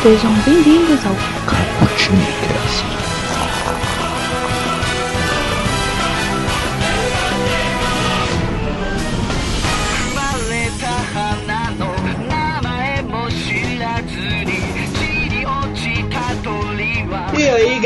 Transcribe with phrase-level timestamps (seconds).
[0.00, 1.10] 对上冰冰的手，
[1.46, 2.57] 看我吃你。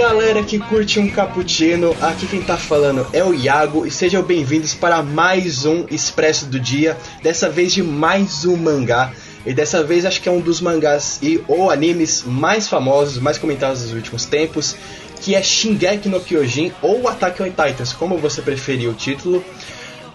[0.02, 4.74] Galera que curte um cappuccino, aqui quem tá falando é o Iago e sejam bem-vindos
[4.74, 9.12] para mais um Expresso do Dia, dessa vez de mais um mangá.
[9.46, 13.38] E dessa vez acho que é um dos mangás e ou animes mais famosos, mais
[13.38, 14.74] comentados dos últimos tempos,
[15.20, 19.44] que é Shingeki no Kyojin ou Attack on Titans, como você preferir o título.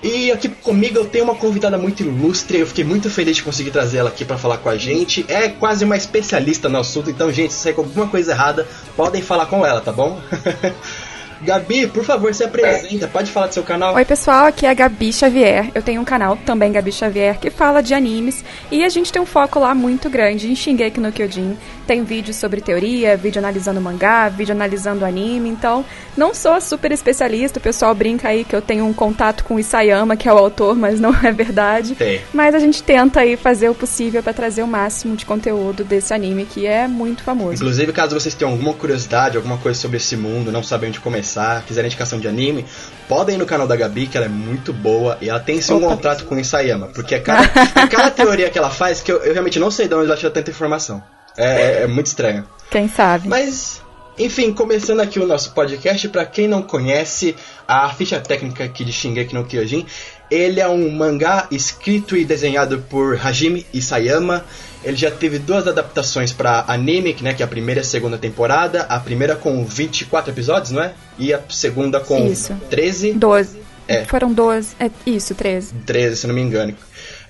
[0.02, 3.72] E aqui comigo eu tenho uma convidada muito ilustre, eu fiquei muito feliz de conseguir
[3.72, 5.26] trazer ela aqui para falar com a gente.
[5.28, 9.22] É quase uma especialista no assunto, então gente, se sair com alguma coisa errada, podem
[9.22, 10.22] falar com ela, tá bom?
[11.42, 13.96] Gabi, por favor, se apresenta, pode falar do seu canal.
[13.96, 15.70] Oi, pessoal, aqui é a Gabi Xavier.
[15.74, 19.22] Eu tenho um canal também, Gabi Xavier, que fala de animes e a gente tem
[19.22, 21.58] um foco lá muito grande em Shingeki no Kyojin.
[21.86, 25.86] Tem vídeos sobre teoria, vídeo analisando mangá, vídeo analisando anime, então
[26.18, 29.60] não sou super especialista, o pessoal brinca aí que eu tenho um contato com o
[29.60, 31.96] Isayama, que é o autor, mas não é verdade.
[31.96, 32.22] Tem.
[32.34, 36.14] Mas a gente tenta aí fazer o possível para trazer o máximo de conteúdo desse
[36.14, 37.54] anime que é muito famoso.
[37.54, 41.27] Inclusive, caso vocês tenham alguma curiosidade, alguma coisa sobre esse mundo, não sabem onde começar,
[41.66, 42.66] quiserem indicação de anime,
[43.08, 45.74] podem ir no canal da Gabi, que ela é muito boa e ela tem sim
[45.74, 45.88] um Opa.
[45.88, 49.18] contrato com o Isayama, porque é cada, é cada teoria que ela faz que eu,
[49.18, 51.02] eu realmente não sei de onde ela tira tanta informação.
[51.38, 52.46] É, é- é muito estranho.
[52.72, 53.28] Quem sabe?
[53.28, 53.82] Mas,
[54.18, 57.36] enfim, começando aqui o nosso podcast, pra quem não conhece
[57.68, 59.86] a ficha técnica aqui de Shingeki no Kyojin,
[60.30, 64.46] ele é um mangá escrito e desenhado por Hajime Isayama.
[64.84, 67.86] Ele já teve duas adaptações pra anime, que, né, que é a primeira e a
[67.86, 68.84] segunda temporada.
[68.84, 70.94] A primeira com 24 episódios, não é?
[71.18, 72.54] E a segunda com Isso.
[72.70, 73.14] 13.
[73.14, 73.58] 12.
[73.88, 74.06] É.
[74.06, 74.76] Foram 12.
[74.80, 75.74] É, isso, 13.
[75.86, 76.76] 13, se não me engano.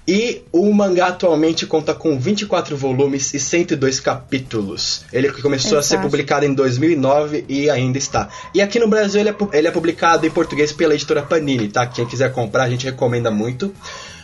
[0.08, 5.04] E o mangá atualmente conta com 24 volumes e 102 capítulos.
[5.12, 6.10] Ele começou a ser Exato.
[6.10, 8.30] publicado em 2009 e ainda está.
[8.54, 11.86] E aqui no Brasil ele é, ele é publicado em português pela editora Panini, tá?
[11.86, 13.74] Quem quiser comprar, a gente recomenda muito.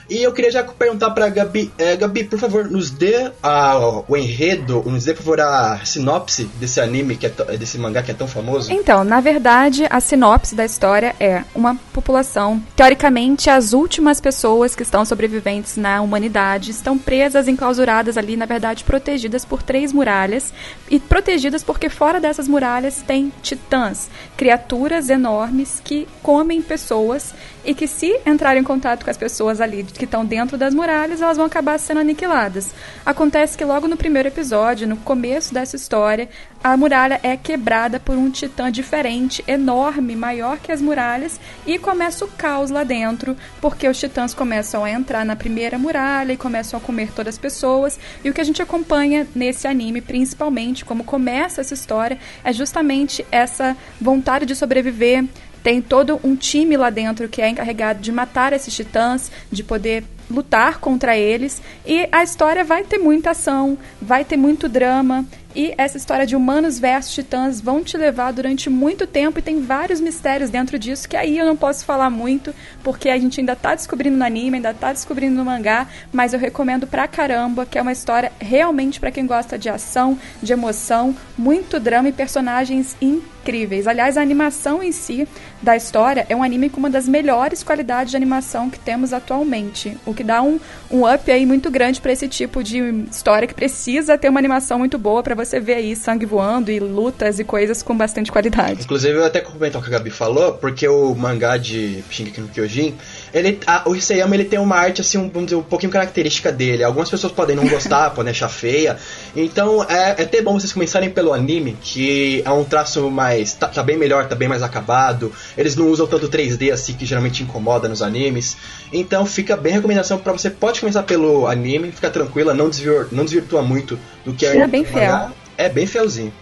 [0.09, 4.18] E eu queria já perguntar pra Gabi, é, Gabi, por favor, nos dê ah, o
[4.18, 8.13] enredo, nos dê por favor a sinopse desse anime, que é desse mangá que é
[8.13, 8.72] tão famoso.
[8.72, 14.84] Então, na verdade, a sinopse da história é uma população, teoricamente, as últimas pessoas que
[14.84, 20.53] estão sobreviventes na humanidade estão presas, enclausuradas ali, na verdade, protegidas por três muralhas
[20.90, 27.34] e protegidas porque fora dessas muralhas tem titãs, criaturas enormes que comem pessoas
[27.66, 31.22] e que se entrarem em contato com as pessoas ali que estão dentro das muralhas,
[31.22, 32.74] elas vão acabar sendo aniquiladas.
[33.06, 36.29] Acontece que logo no primeiro episódio, no começo dessa história,
[36.63, 42.24] a muralha é quebrada por um titã diferente, enorme, maior que as muralhas, e começa
[42.24, 46.80] o caos lá dentro, porque os titãs começam a entrar na primeira muralha e começam
[46.80, 48.00] a comer todas as pessoas.
[48.24, 53.25] E o que a gente acompanha nesse anime, principalmente, como começa essa história, é justamente
[53.31, 55.25] essa vontade de sobreviver,
[55.63, 60.03] tem todo um time lá dentro que é encarregado de matar esses titãs, de poder
[60.29, 61.62] lutar contra eles.
[61.85, 65.25] E a história vai ter muita ação, vai ter muito drama.
[65.56, 69.62] E essa história de humanos versus titãs vão te levar durante muito tempo e tem
[69.62, 72.53] vários mistérios dentro disso que aí eu não posso falar muito,
[72.84, 76.40] porque a gente ainda tá descobrindo no anime, ainda tá descobrindo no mangá, mas eu
[76.40, 81.16] recomendo pra caramba, que é uma história realmente pra quem gosta de ação, de emoção,
[81.38, 83.88] muito drama e personagens incríveis.
[83.88, 85.28] Aliás, a animação em si
[85.62, 89.97] da história é um anime com uma das melhores qualidades de animação que temos atualmente,
[90.06, 90.59] o que dá um,
[90.90, 92.80] um up aí muito grande pra esse tipo de
[93.12, 96.80] história que precisa ter uma animação muito boa pra você ver aí sangue voando e
[96.80, 98.84] lutas e coisas com bastante qualidade.
[98.84, 102.48] Inclusive, eu até complementar o que a Gabi falou, porque o mangá de Shingeki no
[102.48, 102.96] Kyojin,
[103.33, 106.51] ele, a, o Isayama ele tem uma arte, assim, um, vamos dizer, um pouquinho característica
[106.51, 106.83] dele.
[106.83, 108.97] Algumas pessoas podem não gostar, podem achar feia.
[109.35, 113.53] Então, é, é até bom vocês começarem pelo anime, que é um traço mais...
[113.53, 115.31] Tá, tá bem melhor, tá bem mais acabado.
[115.57, 118.55] Eles não usam tanto 3D, assim, que geralmente incomoda nos animes.
[118.91, 120.51] Então, fica bem a recomendação pra você.
[120.51, 124.83] Pode começar pelo anime, fica tranquila, não, desvir, não desvirtua muito do que É bem
[124.83, 125.31] mangá.
[125.57, 126.33] É bem fielzinho.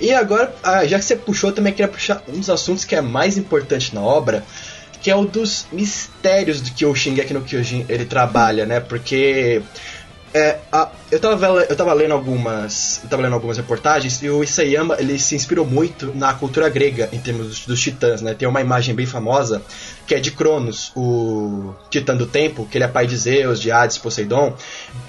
[0.00, 3.00] E agora, ah, já que você puxou, também queria puxar um dos assuntos que é
[3.00, 4.44] mais importante na obra,
[5.06, 8.80] que é o dos mistérios do que o Shingeki no Kyojin ele trabalha, né?
[8.80, 9.62] Porque
[10.34, 14.96] é, a- eu, tava, eu tava lendo algumas tava lendo algumas reportagens e o Isayama
[14.98, 18.34] ele se inspirou muito na cultura grega em termos dos, dos titãs, né?
[18.34, 19.62] Tem uma imagem bem famosa
[20.06, 23.70] que é de Cronos, o Titã do Tempo, que ele é pai de Zeus, de
[23.70, 24.54] Hades, Poseidon,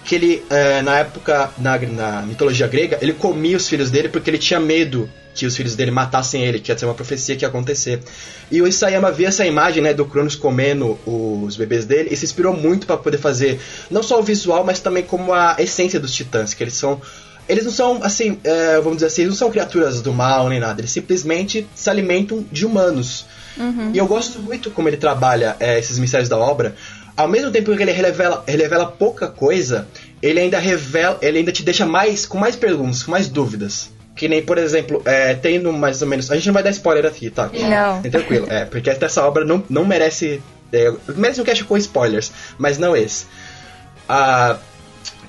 [0.03, 4.29] que ele, é, na época, na, na mitologia grega, ele comia os filhos dele porque
[4.29, 7.45] ele tinha medo que os filhos dele matassem ele, que ia ser uma profecia que
[7.45, 8.01] ia acontecer.
[8.49, 12.25] E o Isayama via essa imagem, né, do Cronos comendo os bebês dele e se
[12.25, 13.59] inspirou muito para poder fazer
[13.91, 16.99] não só o visual, mas também como a essência dos titãs, que eles são
[17.47, 20.59] eles não são, assim, é, vamos dizer assim, eles não são criaturas do mal nem
[20.59, 23.25] nada, eles simplesmente se alimentam de humanos.
[23.59, 23.91] Uhum.
[23.93, 26.75] E eu gosto muito como ele trabalha é, esses mistérios da obra.
[27.15, 29.87] Ao mesmo tempo que ele revela, revela pouca coisa,
[30.21, 33.91] ele ainda revela, ele ainda te deixa mais com mais perguntas, com mais dúvidas.
[34.15, 36.31] Que nem, por exemplo, é, tendo mais ou menos.
[36.31, 37.49] A gente não vai dar spoiler aqui, tá?
[37.53, 38.01] Não.
[38.03, 38.47] É tranquilo.
[38.49, 40.41] É, porque essa obra não, não merece.
[40.73, 43.25] É, merece um cast com spoilers, mas não esse.
[44.09, 44.57] Ah,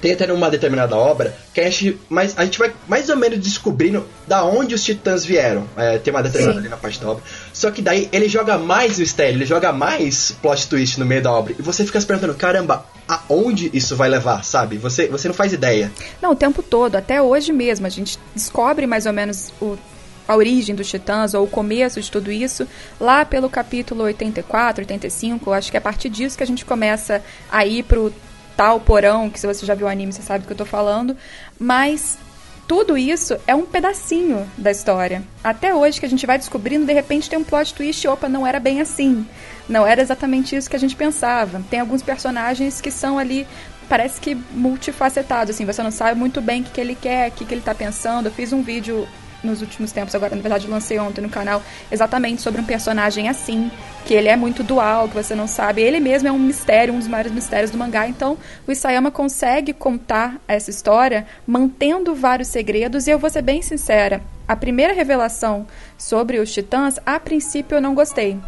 [0.01, 3.39] tem até numa determinada obra que a gente, mas a gente vai mais ou menos
[3.39, 5.67] descobrindo da onde os titãs vieram.
[5.77, 6.61] É, tem uma determinada Sim.
[6.61, 7.23] ali na parte da obra.
[7.53, 11.33] Só que daí ele joga mais mistério, ele joga mais plot twist no meio da
[11.33, 11.55] obra.
[11.59, 14.77] E você fica se perguntando, caramba, aonde isso vai levar, sabe?
[14.77, 15.91] Você, você não faz ideia.
[16.23, 19.77] Não, o tempo todo, até hoje mesmo, a gente descobre mais ou menos o
[20.29, 22.69] a origem dos titãs ou o começo de tudo isso,
[23.01, 27.23] lá pelo capítulo 84, 85, acho que é a partir disso que a gente começa
[27.51, 28.13] a ir pro
[28.59, 30.65] tal porão, que se você já viu o anime, você sabe do que eu tô
[30.65, 31.17] falando,
[31.61, 32.19] mas
[32.67, 35.23] tudo isso é um pedacinho da história.
[35.45, 38.45] Até hoje que a gente vai descobrindo, de repente tem um plot twist, opa, não
[38.45, 39.25] era bem assim.
[39.69, 41.63] Não era exatamente isso que a gente pensava.
[41.71, 43.47] Tem alguns personagens que são ali
[43.89, 47.33] parece que multifacetados, assim, você não sabe muito bem o que, que ele quer, o
[47.33, 48.27] que, que ele tá pensando.
[48.27, 49.07] Eu fiz um vídeo
[49.43, 53.71] nos últimos tempos, agora na verdade lancei ontem no canal, exatamente sobre um personagem assim,
[54.05, 55.83] que ele é muito dual, que você não sabe.
[55.83, 58.09] Ele mesmo é um mistério, um dos maiores mistérios do mangá.
[58.09, 58.37] Então,
[58.67, 63.07] o Isayama consegue contar essa história mantendo vários segredos.
[63.07, 67.83] E eu vou ser bem sincera: a primeira revelação sobre os titãs, a princípio eu
[67.83, 68.39] não gostei.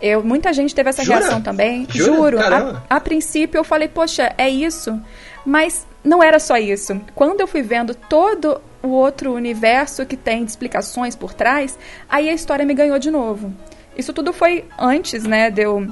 [0.00, 1.18] Eu, muita gente teve essa Jura?
[1.18, 1.86] reação também.
[1.90, 2.14] Jura?
[2.14, 2.40] Juro.
[2.40, 5.00] A, a princípio eu falei, poxa, é isso.
[5.46, 7.00] Mas não era só isso.
[7.14, 11.78] Quando eu fui vendo todo o outro universo que tem explicações por trás,
[12.08, 13.52] aí a história me ganhou de novo.
[13.96, 15.88] Isso tudo foi antes, né, de eu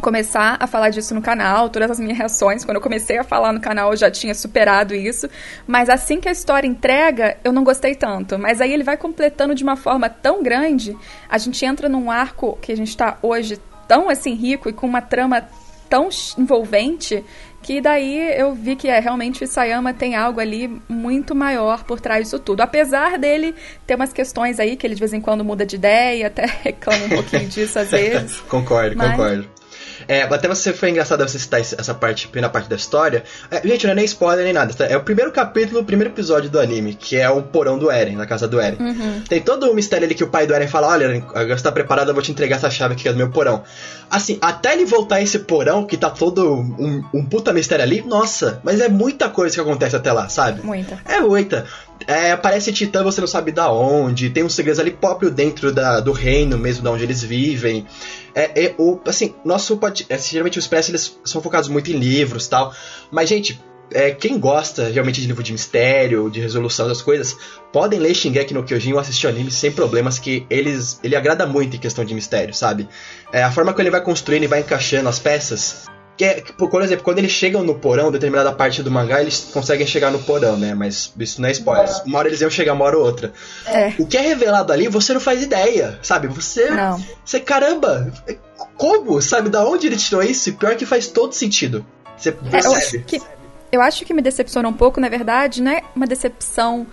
[0.00, 3.52] começar a falar disso no canal, todas as minhas reações, quando eu comecei a falar
[3.52, 5.28] no canal eu já tinha superado isso,
[5.66, 9.54] mas assim que a história entrega, eu não gostei tanto, mas aí ele vai completando
[9.54, 10.96] de uma forma tão grande,
[11.30, 13.58] a gente entra num arco que a gente está hoje
[13.88, 15.48] tão assim rico e com uma trama
[15.88, 17.24] tão envolvente
[17.66, 22.00] que daí eu vi que é realmente o Sayama tem algo ali muito maior por
[22.00, 22.60] trás disso tudo.
[22.60, 26.28] Apesar dele ter umas questões aí que ele de vez em quando muda de ideia,
[26.30, 28.38] até reclama um pouquinho disso às vezes.
[28.42, 29.10] concordo, mas...
[29.10, 29.55] concordo.
[30.08, 33.24] É, até você foi engraçado você citar essa parte, primeira parte da história.
[33.50, 34.72] É, gente, não é nem spoiler nem nada.
[34.72, 34.86] Tá?
[34.86, 38.16] É o primeiro capítulo, o primeiro episódio do anime, que é o porão do Eren,
[38.16, 38.78] na casa do Eren.
[38.78, 39.22] Uhum.
[39.28, 41.64] Tem todo o mistério ali que o pai do Eren fala: Olha, Eren, agora você
[41.64, 43.62] tá preparado, eu vou te entregar essa chave aqui que é do meu porão.
[44.10, 48.60] Assim, até ele voltar esse porão, que tá todo um, um puta mistério ali, nossa,
[48.62, 50.64] mas é muita coisa que acontece até lá, sabe?
[50.64, 50.98] Muita.
[51.04, 51.66] É muita.
[52.06, 56.00] É, aparece Titã, você não sabe da onde, tem uns segredos ali próprio dentro da,
[56.00, 57.86] do reino mesmo, da onde eles vivem.
[58.34, 59.78] É, é, o, assim, nosso
[60.08, 62.74] é, geralmente os Express eles são focados muito em livros tal,
[63.10, 63.60] mas gente,
[63.92, 67.36] é, quem gosta realmente de livro de mistério, de resolução das coisas,
[67.72, 71.76] podem ler Shingeki no Kyojin ou assistir anime sem problemas, que eles, ele agrada muito
[71.76, 72.88] em questão de mistério, sabe?
[73.32, 75.86] É, a forma que ele vai construindo e vai encaixando as peças
[76.16, 79.86] que é, por exemplo, quando eles chegam no porão, determinada parte do mangá, eles conseguem
[79.86, 80.74] chegar no porão, né?
[80.74, 81.88] Mas isso não é spoiler.
[82.06, 83.32] Uma hora eles iam chegar, uma hora ou outra.
[83.66, 83.92] É.
[83.98, 86.28] O que é revelado ali, você não faz ideia, sabe?
[86.28, 86.70] Você.
[86.70, 87.02] Não.
[87.24, 88.12] Você, caramba,
[88.76, 89.20] como?
[89.20, 89.50] Sabe?
[89.50, 90.48] Da onde ele tirou isso?
[90.48, 91.84] E pior que faz todo sentido.
[92.16, 92.64] Você percebe.
[92.64, 93.22] É, eu, acho que,
[93.72, 96.86] eu acho que me decepcionou um pouco, na verdade, não é uma decepção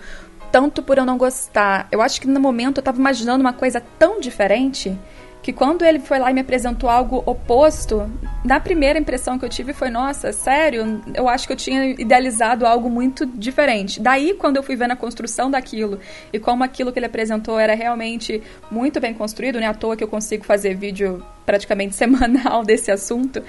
[0.52, 1.88] tanto por eu não gostar.
[1.90, 4.96] Eu acho que no momento eu tava imaginando uma coisa tão diferente
[5.44, 8.10] que quando ele foi lá e me apresentou algo oposto,
[8.42, 12.64] na primeira impressão que eu tive foi, nossa, sério, eu acho que eu tinha idealizado
[12.64, 14.00] algo muito diferente.
[14.00, 16.00] Daí, quando eu fui vendo a construção daquilo
[16.32, 19.66] e como aquilo que ele apresentou era realmente muito bem construído, né?
[19.66, 23.42] À toa que eu consigo fazer vídeo praticamente semanal desse assunto,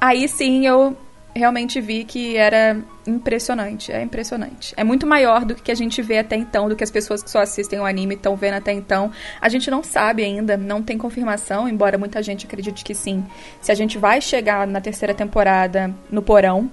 [0.00, 0.96] aí sim eu
[1.34, 3.90] realmente vi que era impressionante.
[3.90, 4.74] É impressionante.
[4.76, 7.30] É muito maior do que a gente vê até então, do que as pessoas que
[7.30, 9.10] só assistem o anime estão vendo até então.
[9.40, 13.24] A gente não sabe ainda, não tem confirmação, embora muita gente acredite que sim.
[13.60, 16.70] Se a gente vai chegar na terceira temporada no porão,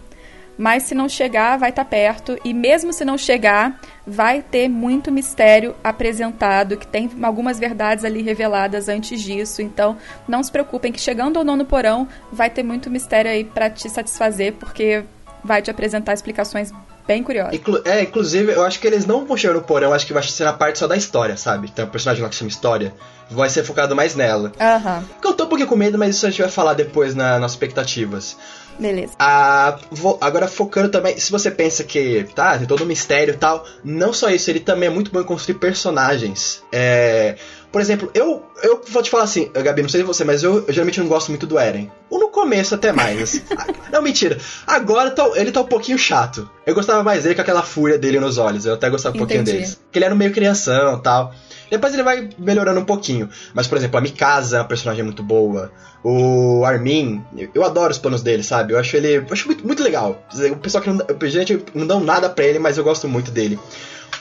[0.60, 2.38] mas se não chegar, vai estar tá perto.
[2.44, 8.22] E mesmo se não chegar, vai ter muito mistério apresentado, que tem algumas verdades ali
[8.22, 9.62] reveladas antes disso.
[9.62, 9.96] Então,
[10.28, 13.70] não se preocupem que chegando ou não no porão, vai ter muito mistério aí para
[13.70, 15.06] te satisfazer, porque
[15.42, 16.74] vai te apresentar explicações
[17.08, 17.54] bem curiosas.
[17.54, 20.22] Inclu é, inclusive, eu acho que eles não vão chegar no porão, acho que vai
[20.24, 21.72] ser na parte só da história, sabe?
[21.72, 22.94] Tem um personagem lá que chama História,
[23.32, 24.51] vai ser focado mais nela.
[24.60, 25.06] Aham.
[25.24, 27.54] Eu tô um pouquinho com medo, mas isso a gente vai falar depois na, nas
[27.54, 28.36] expectativas.
[28.79, 29.13] Beleza.
[29.19, 33.38] Ah, vou- agora focando também, se você pensa que, tá, tem todo um mistério e
[33.38, 36.63] tal, não só isso, ele também é muito bom em construir personagens.
[36.71, 37.36] É,
[37.71, 40.74] por exemplo, eu, eu vou te falar assim, Gabi, não sei você, mas eu, eu
[40.74, 41.91] geralmente não gosto muito do Eren.
[42.09, 43.21] Ou no começo até mais.
[43.21, 43.41] assim.
[43.57, 44.38] Ah, não, mentira.
[44.65, 46.50] Agora tá- ele tá um pouquinho chato.
[46.65, 48.65] Eu gostava mais dele com aquela fúria dele nos olhos.
[48.65, 49.57] Eu até gostava um pouquinho Entendi.
[49.63, 49.75] dele.
[49.83, 51.33] Porque ele era meio crianção e tal.
[51.69, 53.29] Depois ele vai melhorando um pouquinho.
[53.53, 55.71] Mas, por exemplo, a Mikasa é uma personagem muito boa.
[56.03, 57.23] O Armin,
[57.53, 58.73] eu- adoro os planos dele, sabe?
[58.73, 59.17] Eu acho ele.
[59.17, 60.23] Eu acho muito, muito legal.
[60.51, 61.05] O pessoal que não.
[61.29, 63.59] Gente, não dão nada pra ele, mas eu gosto muito dele.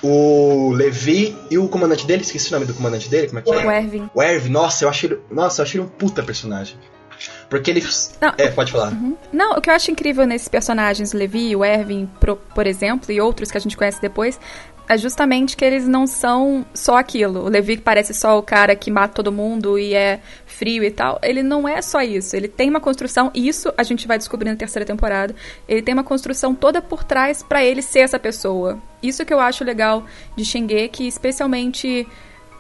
[0.03, 3.51] O Levi e o comandante dele, esqueci o nome do comandante dele, como é que
[3.51, 3.79] O é?
[3.79, 4.11] Erwin.
[4.15, 5.19] O Erv, nossa, eu acho ele.
[5.31, 6.77] Nossa, eu acho ele um puta personagem.
[7.51, 7.85] Porque ele.
[8.21, 8.93] Não, É, pode falar.
[9.33, 12.09] Não, o que eu acho incrível nesses personagens, o Levi, o Erwin,
[12.55, 14.39] por exemplo, e outros que a gente conhece depois,
[14.89, 17.45] é justamente que eles não são só aquilo.
[17.45, 20.91] O Levi que parece só o cara que mata todo mundo e é frio e
[20.91, 22.35] tal, ele não é só isso.
[22.35, 25.35] Ele tem uma construção, e isso a gente vai descobrir na terceira temporada.
[25.69, 28.79] Ele tem uma construção toda por trás pra ele ser essa pessoa.
[29.03, 30.05] Isso que eu acho legal
[30.35, 32.09] de Shingeki, especialmente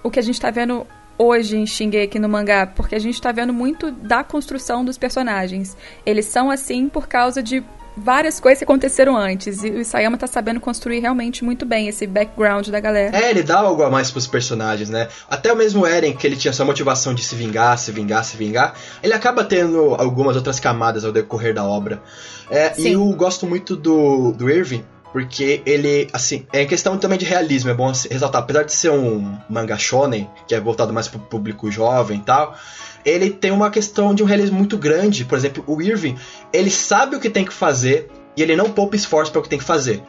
[0.02, 3.32] o que a gente tá vendo hoje em Shingeki no mangá, porque a gente tá
[3.32, 5.76] vendo muito da construção dos personagens.
[6.06, 7.64] Eles são assim por causa de
[7.98, 12.06] várias coisas que aconteceram antes, e o Isayama tá sabendo construir realmente muito bem esse
[12.06, 13.16] background da galera.
[13.16, 15.08] É, ele dá algo a mais pros personagens, né?
[15.28, 18.36] Até o mesmo Eren, que ele tinha sua motivação de se vingar, se vingar, se
[18.36, 22.02] vingar, ele acaba tendo algumas outras camadas ao decorrer da obra.
[22.50, 27.24] É, e eu gosto muito do, do Irving, porque ele, assim, é questão também de
[27.24, 28.42] realismo, é bom ressaltar.
[28.42, 32.56] Apesar de ser um manga shonen, que é voltado mais pro público jovem e tal,
[33.04, 35.24] ele tem uma questão de um realismo muito grande.
[35.24, 36.16] Por exemplo, o Irving,
[36.52, 39.48] ele sabe o que tem que fazer e ele não poupa esforço para o que
[39.48, 40.02] tem que fazer.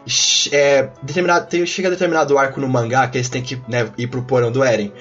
[0.52, 4.22] É, determinado, tem, chega determinado arco no mangá que eles têm que né, ir pro
[4.22, 4.92] porão do Eren.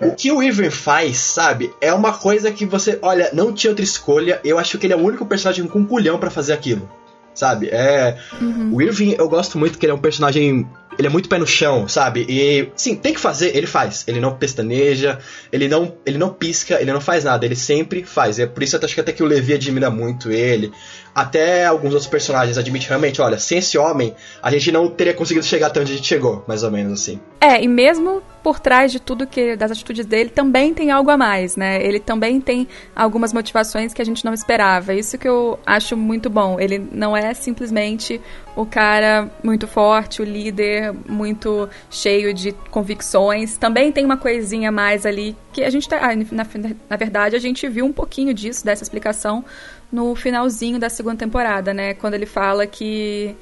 [0.00, 3.84] O que o Irving faz, sabe, é uma coisa que você, olha, não tinha outra
[3.84, 4.40] escolha.
[4.42, 6.90] Eu acho que ele é o único personagem com culhão para fazer aquilo.
[7.34, 7.68] Sabe?
[7.68, 8.18] É.
[8.70, 10.68] O Irving, eu gosto muito que ele é um personagem.
[10.98, 12.26] Ele é muito pé no chão, sabe?
[12.28, 14.04] E, sim, tem que fazer, ele faz.
[14.06, 15.18] Ele não pestaneja,
[15.50, 18.38] ele não, ele não pisca, ele não faz nada, ele sempre faz.
[18.38, 20.70] É por isso eu acho que até que o Levi admira muito ele.
[21.14, 25.46] Até alguns outros personagens admitem realmente, olha, sem esse homem, a gente não teria conseguido
[25.46, 27.18] chegar até onde a gente chegou, mais ou menos assim.
[27.40, 31.16] É, e mesmo por trás de tudo que das atitudes dele, também tem algo a
[31.16, 31.82] mais, né?
[31.82, 34.92] Ele também tem algumas motivações que a gente não esperava.
[34.94, 36.58] Isso que eu acho muito bom.
[36.58, 38.20] Ele não é simplesmente
[38.56, 43.56] o cara muito forte, o líder muito cheio de convicções.
[43.56, 46.00] Também tem uma coisinha a mais ali que a gente tá,
[46.32, 46.46] na,
[46.90, 49.44] na verdade a gente viu um pouquinho disso dessa explicação
[49.90, 51.94] no finalzinho da segunda temporada, né?
[51.94, 53.36] Quando ele fala que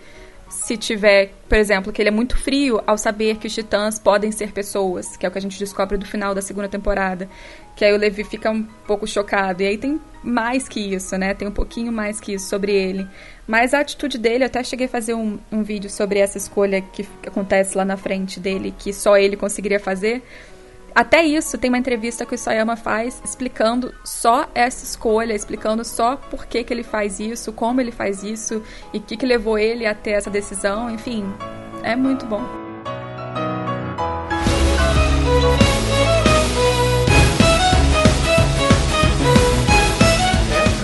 [0.50, 4.32] se tiver, por exemplo, que ele é muito frio ao saber que os titãs podem
[4.32, 7.28] ser pessoas, que é o que a gente descobre do final da segunda temporada.
[7.76, 9.62] Que aí o Levi fica um pouco chocado.
[9.62, 11.34] E aí tem mais que isso, né?
[11.34, 13.06] Tem um pouquinho mais que isso sobre ele.
[13.46, 16.82] Mas a atitude dele, eu até cheguei a fazer um, um vídeo sobre essa escolha
[16.82, 20.20] que acontece lá na frente dele, que só ele conseguiria fazer.
[20.94, 26.16] Até isso, tem uma entrevista que o Sayama faz explicando só essa escolha, explicando só
[26.16, 29.58] por que, que ele faz isso, como ele faz isso e o que, que levou
[29.58, 30.90] ele a ter essa decisão.
[30.90, 31.24] Enfim,
[31.82, 32.42] é muito bom.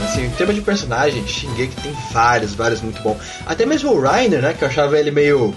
[0.04, 3.18] Assim, em termos de personagem, Shingeki tem vários, vários muito bons.
[3.44, 5.54] Até mesmo o Reiner, né, que eu achava ele meio...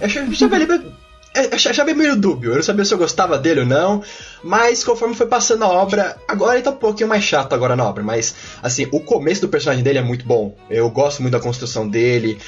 [0.00, 0.89] Eu achava, ele
[1.52, 4.02] achava ele meio dúbio, eu não sabia se eu gostava dele ou não,
[4.42, 7.84] mas conforme foi passando a obra, agora ele tá um pouquinho mais chato agora na
[7.84, 11.40] obra, mas assim, o começo do personagem dele é muito bom, eu gosto muito da
[11.40, 12.38] construção dele,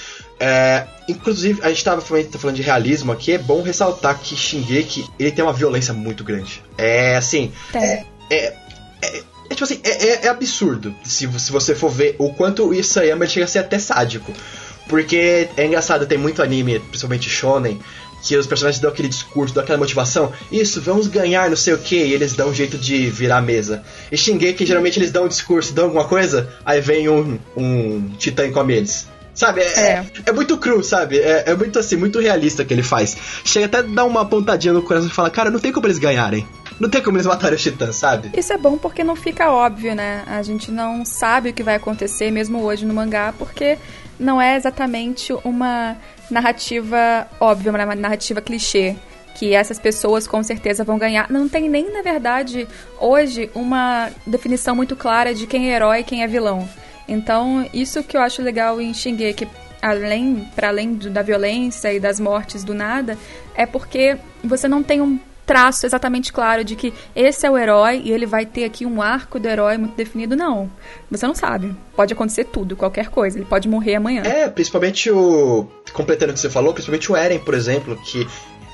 [0.40, 4.34] é, inclusive a gente tava falando, tá falando de realismo aqui, é bom ressaltar que
[4.34, 8.04] Shingeki, ele tem uma violência muito grande, é assim, Tem.
[8.30, 8.54] é,
[9.50, 13.26] tipo assim, é, é- é absurdo se, se você for ver o quanto o Isayama
[13.26, 14.32] chega a ser até sádico.
[14.88, 17.80] Porque é engraçado, tem muito anime, principalmente shonen,
[18.22, 20.32] que os personagens dão aquele discurso, dão aquela motivação.
[20.50, 23.42] Isso, vamos ganhar, não sei o que, e eles dão um jeito de virar a
[23.42, 23.82] mesa.
[24.10, 28.46] E Shingeki, geralmente eles dão um discurso, dão alguma coisa, aí vem um, um titã
[28.46, 29.08] e come eles.
[29.34, 29.62] Sabe?
[29.62, 30.06] É, É.
[30.26, 31.18] é muito cru, sabe?
[31.18, 33.16] É, é muito assim, muito realista que ele faz.
[33.44, 35.98] Chega até a dar uma pontadinha no coração e fala, cara, não tem como eles
[35.98, 36.46] ganharem.
[36.78, 38.30] Não tem como eles matarem os titãs, sabe?
[38.36, 40.22] Isso é bom porque não fica óbvio, né?
[40.26, 43.78] A gente não sabe o que vai acontecer mesmo hoje no mangá, porque
[44.18, 45.96] não é exatamente uma
[46.30, 48.96] narrativa óbvia, uma narrativa clichê.
[49.34, 51.30] Que essas pessoas com certeza vão ganhar.
[51.30, 52.68] Não tem nem, na verdade,
[53.00, 56.68] hoje, uma definição muito clara de quem é herói e quem é vilão.
[57.08, 59.48] Então, isso que eu acho legal em Shingeki,
[59.80, 63.16] além, para além do- da violência e das mortes do nada,
[63.54, 65.18] é porque você não tem um
[65.52, 69.02] traço exatamente claro de que esse é o herói e ele vai ter aqui um
[69.02, 70.70] arco do herói muito definido, não.
[71.10, 71.76] Você não sabe.
[71.94, 73.36] Pode acontecer tudo, qualquer coisa.
[73.36, 74.22] Ele pode morrer amanhã.
[74.22, 75.66] É, principalmente o.
[75.92, 78.26] Completando o que você falou, principalmente o Eren, por exemplo, que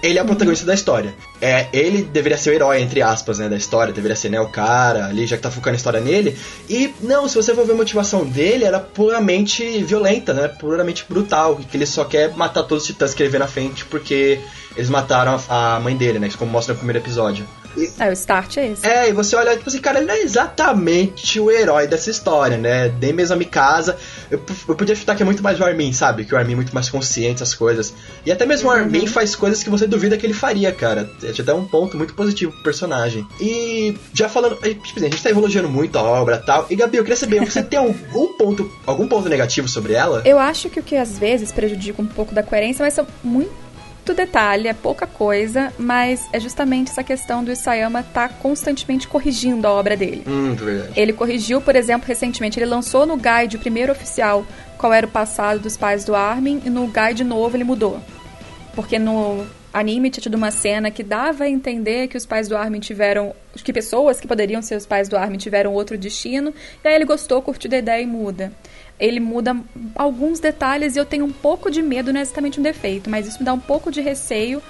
[0.03, 1.15] ele é o protagonista da história.
[1.41, 4.49] É, ele deveria ser o herói, entre aspas, né, da história, deveria ser, né, o
[4.49, 6.37] cara ali, já que tá focando a história nele.
[6.69, 11.57] E, não, se você for ver a motivação dele, era puramente violenta, né, puramente brutal,
[11.57, 14.41] que ele só quer matar todos os titãs que ele vê na frente, porque
[14.77, 17.45] eles mataram a, a mãe dele, né, como mostra no primeiro episódio.
[17.79, 18.87] E, é, o start é esse.
[18.87, 22.57] É, e você olha, tipo assim, cara, ele não é exatamente o herói dessa história,
[22.57, 22.93] né?
[23.01, 23.97] Nem mesmo a Mikasa.
[24.31, 26.25] Eu, eu podia chutar que é muito mais o Armin, sabe?
[26.25, 27.95] Que o Armin é muito mais consciente das coisas.
[28.25, 28.75] E até mesmo uhum.
[28.75, 31.09] o Armin faz coisas que você duvida que ele faria, cara.
[31.23, 33.27] É até um ponto muito positivo pro personagem.
[33.41, 36.67] E já falando, tipo assim, a gente tá elogiando muito a obra e tal.
[36.71, 40.23] E Gabi, eu queria saber, você tem algum ponto, algum ponto negativo sobre ela?
[40.25, 43.53] Eu acho que o que às vezes prejudica um pouco da coerência, mas são muito
[44.09, 49.07] muito detalhe, é pouca coisa, mas é justamente essa questão do Isayama estar tá constantemente
[49.07, 50.25] corrigindo a obra dele.
[50.27, 50.93] Hum, verdade.
[50.97, 54.47] Ele corrigiu, por exemplo, recentemente, ele lançou no guide o primeiro oficial
[54.79, 58.01] qual era o passado dos pais do Armin, e no guide novo ele mudou.
[58.75, 62.57] Porque no anime tinha tido uma cena que dava a entender que os pais do
[62.57, 63.35] Armin tiveram.
[63.63, 67.05] que pessoas que poderiam ser os pais do Armin tiveram outro destino, e aí ele
[67.05, 68.53] gostou, curtiu a ideia e muda
[68.99, 69.57] ele muda
[69.95, 73.27] alguns detalhes e eu tenho um pouco de medo, não é exatamente um defeito, mas
[73.27, 74.63] isso me dá um pouco de receio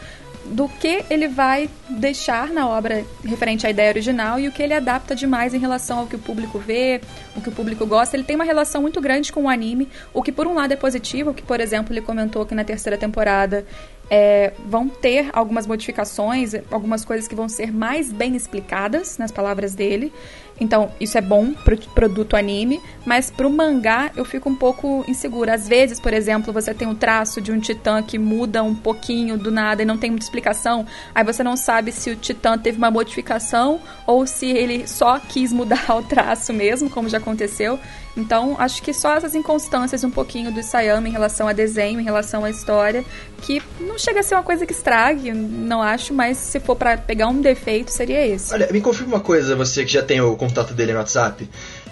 [0.44, 4.72] do que ele vai deixar na obra referente à ideia original e o que ele
[4.72, 7.00] adapta demais em relação ao que o público vê,
[7.36, 8.16] o que o público gosta.
[8.16, 10.76] Ele tem uma relação muito grande com o anime, o que por um lado é
[10.76, 13.66] positivo, que por exemplo ele comentou que na terceira temporada
[14.10, 19.74] é, vão ter algumas modificações, algumas coisas que vão ser mais bem explicadas nas palavras
[19.74, 20.12] dele.
[20.60, 25.54] Então, isso é bom pro produto anime, mas pro mangá eu fico um pouco insegura.
[25.54, 29.38] Às vezes, por exemplo, você tem um traço de um titã que muda um pouquinho
[29.38, 30.86] do nada e não tem muita explicação.
[31.14, 35.52] Aí você não sabe se o titã teve uma modificação ou se ele só quis
[35.52, 37.78] mudar o traço mesmo, como já aconteceu.
[38.18, 42.02] Então, acho que só essas inconstâncias um pouquinho do Sayama em relação a desenho, em
[42.02, 43.04] relação à história,
[43.42, 46.98] que não chega a ser uma coisa que estrague, não acho, mas se for para
[46.98, 48.52] pegar um defeito, seria esse.
[48.52, 51.48] Olha, me confirma uma coisa, você que já tem o contato dele no WhatsApp.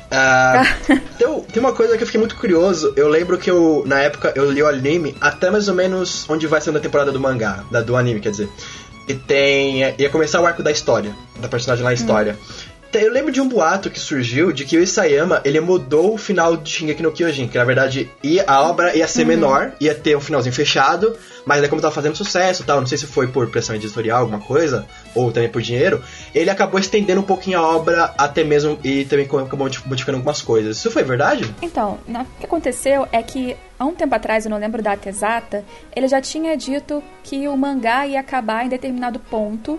[0.06, 2.92] Uh, tem, tem, uma coisa que eu fiquei muito curioso.
[2.96, 6.48] Eu lembro que eu, na época, eu li o anime até mais ou menos onde
[6.48, 8.48] vai ser a temporada do mangá, da, do anime, quer dizer.
[9.08, 9.94] E tem.
[9.96, 12.36] ia começar o arco da história, da personagem lá na história.
[12.36, 12.75] Hum.
[12.98, 16.56] Eu lembro de um boato que surgiu de que o Isayama ele mudou o final
[16.56, 19.28] de Shingeki no Kyojin, que na verdade ia, a obra ia ser uhum.
[19.28, 22.98] menor, ia ter um finalzinho fechado, mas aí como tava fazendo sucesso tal, não sei
[22.98, 26.02] se foi por pressão editorial, alguma coisa, ou também por dinheiro,
[26.34, 30.78] ele acabou estendendo um pouquinho a obra até mesmo e também acabou modificando algumas coisas.
[30.78, 31.54] Isso foi verdade?
[31.62, 35.08] Então, o que aconteceu é que há um tempo atrás, eu não lembro a data
[35.08, 39.78] exata, ele já tinha dito que o mangá ia acabar em determinado ponto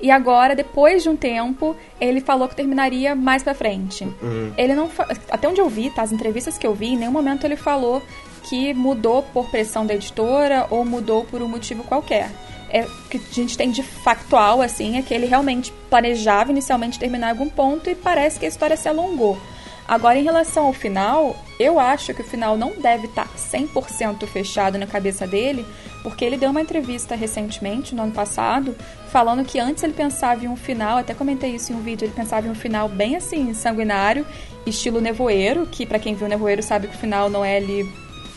[0.00, 4.04] e agora, depois de um tempo, ele falou que terminaria mais pra frente.
[4.04, 4.52] Uhum.
[4.56, 4.88] Ele não.
[5.30, 6.02] Até onde eu vi, tá?
[6.02, 8.02] As entrevistas que eu vi, em nenhum momento ele falou
[8.48, 12.30] que mudou por pressão da editora ou mudou por um motivo qualquer.
[12.70, 16.98] É, o que a gente tem de factual, assim, é que ele realmente planejava inicialmente
[16.98, 19.38] terminar algum ponto e parece que a história se alongou.
[19.88, 24.76] Agora, em relação ao final, eu acho que o final não deve estar 100% fechado
[24.76, 25.64] na cabeça dele,
[26.02, 28.76] porque ele deu uma entrevista recentemente, no ano passado,
[29.10, 32.12] falando que antes ele pensava em um final, até comentei isso em um vídeo, ele
[32.14, 34.26] pensava em um final bem assim, sanguinário,
[34.66, 37.90] estilo nevoeiro, que para quem viu nevoeiro sabe que o final não é ali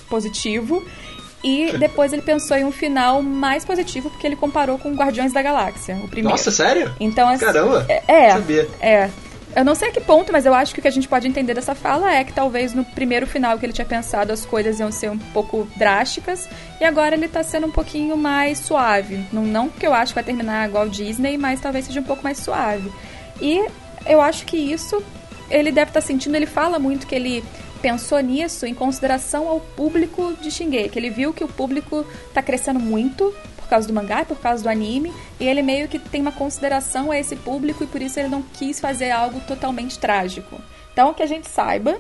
[0.10, 0.82] positivo.
[1.44, 5.42] E depois ele pensou em um final mais positivo, porque ele comparou com Guardiões da
[5.42, 6.30] Galáxia, o primeiro.
[6.30, 6.94] Nossa, sério?
[7.00, 7.84] Então, assim, Caramba!
[7.90, 8.70] É, é, sabia.
[8.80, 9.10] é.
[9.54, 11.28] Eu não sei a que ponto, mas eu acho que o que a gente pode
[11.28, 14.80] entender dessa fala é que talvez no primeiro final que ele tinha pensado as coisas
[14.80, 16.48] iam ser um pouco drásticas
[16.80, 19.26] e agora ele tá sendo um pouquinho mais suave.
[19.32, 22.24] Não, não que eu acho que vai terminar igual Disney, mas talvez seja um pouco
[22.24, 22.92] mais suave.
[23.42, 23.66] E
[24.06, 25.04] eu acho que isso
[25.50, 27.44] ele deve estar tá sentindo, ele fala muito que ele
[27.82, 30.98] pensou nisso em consideração ao público de Shingeki.
[30.98, 33.34] Ele viu que o público está crescendo muito
[33.72, 37.18] causa do mangá, por causa do anime, e ele meio que tem uma consideração a
[37.18, 40.62] esse público e por isso ele não quis fazer algo totalmente trágico.
[40.92, 41.98] Então, que a gente saiba,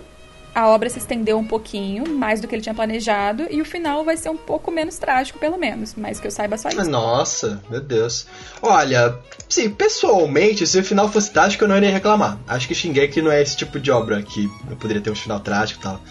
[0.53, 4.03] a obra se estendeu um pouquinho, mais do que ele tinha planejado, e o final
[4.03, 5.93] vai ser um pouco menos trágico, pelo menos.
[5.95, 6.83] Mas que eu saiba só isso.
[6.89, 8.27] Nossa, meu Deus.
[8.61, 12.37] Olha, sim, pessoalmente, se o final fosse trágico, eu não iria reclamar.
[12.45, 15.79] Acho que Shingeki não é esse tipo de obra que poderia ter um final trágico
[15.79, 16.01] e tal.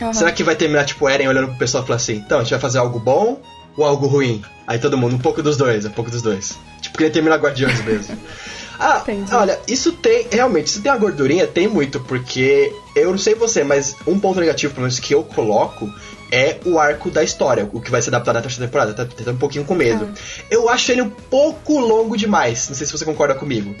[0.00, 0.12] Uhum.
[0.12, 2.50] Será que vai terminar, tipo, Eren olhando pro pessoal e falar assim, então, a gente
[2.50, 3.40] vai fazer algo bom
[3.76, 4.42] ou algo ruim?
[4.66, 6.58] Aí todo mundo, um pouco dos dois, um pouco dos dois.
[6.80, 8.16] Tipo, queria terminar Guardiões mesmo.
[8.76, 9.32] Ah, Entendi.
[9.32, 13.62] olha, isso tem, realmente, isso tem a gordurinha, tem muito, porque eu não sei você,
[13.62, 15.88] mas um ponto negativo, pelo menos, que eu coloco
[16.32, 18.92] é o arco da história, o que vai ser adaptado na terceira temporada.
[18.92, 20.08] Tá, tá um pouquinho com medo.
[20.10, 20.44] Ah.
[20.50, 22.68] Eu acho ele um pouco longo demais.
[22.68, 23.74] Não sei se você concorda comigo.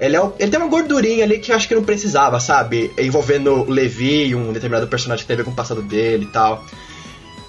[0.00, 2.90] Ele, é, ele tem uma gordurinha ali que eu acho que não precisava, sabe?
[2.98, 6.24] Envolvendo o Levi e um determinado personagem que tem a ver com o passado dele
[6.24, 6.64] e tal.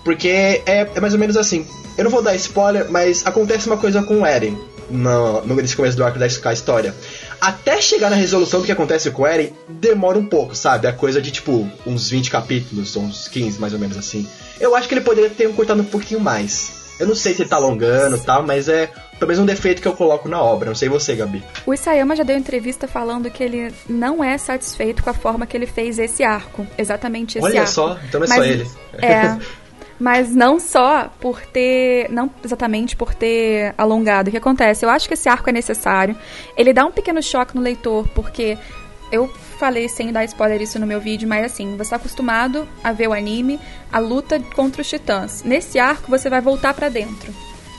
[0.04, 1.66] Porque é, é mais ou menos assim.
[1.98, 4.58] Eu não vou dar spoiler, mas acontece uma coisa com o Eren
[4.90, 6.94] no, no nesse começo do arco da história.
[7.40, 10.88] Até chegar na resolução do que acontece com o Eren, demora um pouco, sabe?
[10.88, 14.28] É coisa de tipo uns 20 capítulos, uns 15 mais ou menos assim.
[14.60, 16.82] Eu acho que ele poderia ter cortado um pouquinho mais.
[17.00, 19.88] Eu não sei se ele tá alongando e tal, mas é talvez um defeito que
[19.88, 20.70] eu coloco na obra.
[20.70, 21.44] Não sei você, Gabi.
[21.66, 25.58] O Isayama já deu entrevista falando que ele não é satisfeito com a forma que
[25.58, 26.68] ele fez esse arco.
[26.78, 27.82] Exatamente esse Olha arco.
[27.82, 28.70] Olha só, então não é mas, só ele.
[29.00, 29.40] É.
[30.02, 34.30] mas não só por ter, não exatamente por ter alongado.
[34.30, 34.84] O que acontece?
[34.84, 36.18] Eu acho que esse arco é necessário.
[36.58, 38.58] Ele dá um pequeno choque no leitor, porque
[39.12, 39.28] eu
[39.60, 43.10] falei sem dar spoiler isso no meu vídeo, mas assim, você está acostumado a ver
[43.10, 43.60] o anime,
[43.94, 45.44] a luta contra os titãs.
[45.44, 47.32] Nesse arco você vai voltar para dentro.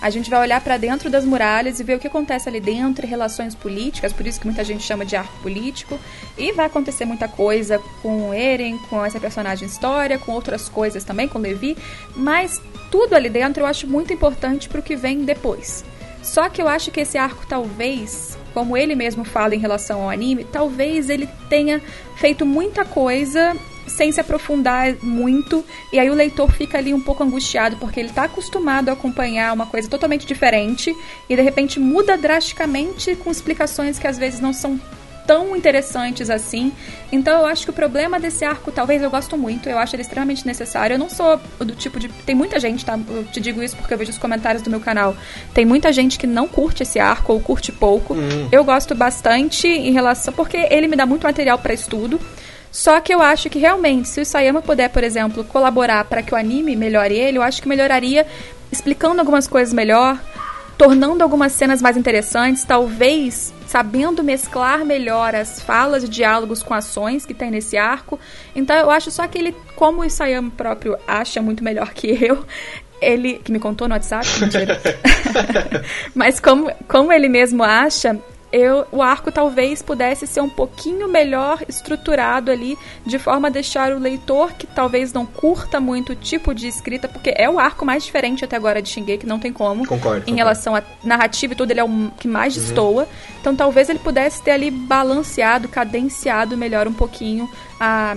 [0.03, 3.07] A gente vai olhar para dentro das muralhas e ver o que acontece ali dentro,
[3.07, 5.97] relações políticas, por isso que muita gente chama de arco político.
[6.37, 11.29] E vai acontecer muita coisa com Eren, com essa personagem história, com outras coisas também,
[11.29, 11.77] com Levi.
[12.17, 12.61] Mas
[12.91, 15.85] tudo ali dentro eu acho muito importante para o que vem depois.
[16.21, 20.11] Só que eu acho que esse arco talvez, como ele mesmo fala em relação ao
[20.11, 21.81] anime, talvez ele tenha
[22.17, 27.23] feito muita coisa sem se aprofundar muito, e aí o leitor fica ali um pouco
[27.23, 30.95] angustiado porque ele está acostumado a acompanhar uma coisa totalmente diferente
[31.29, 34.81] e de repente muda drasticamente com explicações que às vezes não são
[35.27, 36.73] tão interessantes assim.
[37.11, 40.03] Então eu acho que o problema desse arco, talvez eu gosto muito, eu acho ele
[40.03, 40.95] extremamente necessário.
[40.95, 42.09] Eu não sou do tipo de.
[42.09, 42.99] Tem muita gente, tá?
[43.09, 45.17] Eu te digo isso porque eu vejo os comentários do meu canal.
[45.55, 48.15] Tem muita gente que não curte esse arco ou curte pouco.
[48.15, 48.49] Uhum.
[48.51, 50.33] Eu gosto bastante em relação.
[50.35, 52.21] Porque ele me dá muito material para estudo.
[52.73, 56.35] Só que eu acho que realmente, se o Sayama puder, por exemplo, colaborar para que
[56.35, 58.27] o anime melhore ele, eu acho que melhoraria
[58.73, 60.19] explicando algumas coisas melhor,
[60.79, 67.27] tornando algumas cenas mais interessantes, talvez sabendo mesclar melhor as falas e diálogos com ações
[67.27, 68.19] que tem nesse arco.
[68.57, 72.43] Então eu acho só que ele, como o Sayama próprio acha muito melhor que eu,
[73.03, 74.81] ele que me contou no WhatsApp, mentira.
[76.15, 78.19] Mas como, como ele mesmo acha,
[78.53, 83.93] eu, o arco talvez pudesse ser um pouquinho melhor estruturado ali, de forma a deixar
[83.93, 87.85] o leitor que talvez não curta muito o tipo de escrita, porque é o arco
[87.85, 89.87] mais diferente até agora de Shingeki, não tem como.
[89.87, 90.19] Concordo.
[90.19, 90.37] Em concordo.
[90.37, 92.63] relação a narrativa e tudo, ele é o que mais uhum.
[92.63, 93.09] destoa.
[93.41, 97.49] Então talvez ele pudesse ter ali balanceado, cadenciado melhor um pouquinho
[97.81, 98.17] a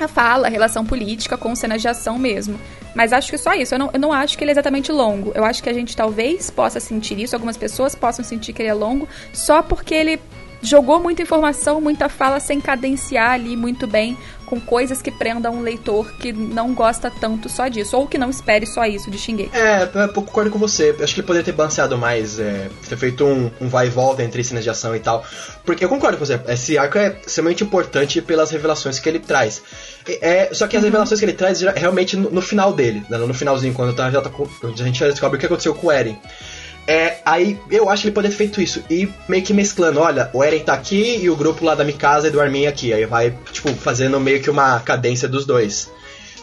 [0.00, 2.58] a fala, a relação política com cenas de ação mesmo.
[2.94, 3.74] Mas acho que só isso.
[3.74, 5.32] Eu não, eu não acho que ele é exatamente longo.
[5.34, 8.68] Eu acho que a gente talvez possa sentir isso, algumas pessoas possam sentir que ele
[8.68, 10.20] é longo, só porque ele
[10.64, 15.60] jogou muita informação, muita fala sem cadenciar ali muito bem, com coisas que prendam um
[15.60, 19.50] leitor que não gosta tanto só disso, ou que não espere só isso de Shingeki.
[19.54, 20.94] É, eu concordo com você.
[21.00, 24.22] Acho que ele poderia ter balanceado mais, é, ter feito um, um, vai e volta
[24.22, 25.24] entre cenas de ação e tal.
[25.64, 29.62] Porque eu concordo com você, esse arco é extremamente importante pelas revelações que ele traz.
[30.06, 30.88] É, só que as uhum.
[30.88, 34.20] revelações que ele traz realmente no, no final dele, né, no finalzinho, quando tá, já
[34.20, 34.30] tá,
[34.62, 36.18] a gente já descobre o que aconteceu com o Eren.
[36.86, 38.84] É, aí eu acho que ele poderia ter feito isso.
[38.90, 42.28] E meio que mesclando, olha, o Eren tá aqui e o grupo lá da Mikasa
[42.28, 42.92] e do Armin aqui.
[42.92, 45.90] Aí vai, tipo, fazendo meio que uma cadência dos dois.